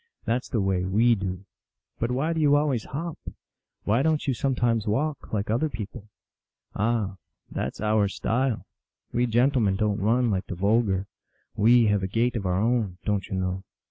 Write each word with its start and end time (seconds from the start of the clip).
That 0.25 0.37
s 0.37 0.49
the 0.49 0.61
way 0.61 0.83
we 0.83 1.13
do."" 1.13 1.45
But 1.99 2.09
why 2.09 2.33
do 2.33 2.41
you 2.41 2.55
always 2.55 2.85
hop? 2.85 3.19
Why 3.83 4.01
don 4.01 4.17
t 4.17 4.23
you 4.29 4.33
sometimes 4.33 4.87
walk, 4.87 5.31
like 5.31 5.51
other 5.51 5.69
people?"" 5.69 6.09
Ah, 6.75 7.17
that 7.51 7.73
s 7.75 7.81
our 7.81 8.07
style. 8.07 8.65
We 9.13 9.27
gentlemen 9.27 9.75
don 9.75 9.97
t 9.97 10.01
run, 10.03 10.31
like 10.31 10.47
the 10.47 10.55
vulgar. 10.55 11.05
We 11.55 11.85
have 11.85 12.01
a 12.01 12.07
gait 12.07 12.35
of 12.35 12.47
our 12.47 12.59
own, 12.59 12.97
don 13.05 13.21
t 13.21 13.27
you 13.31 13.39
know 13.39 13.63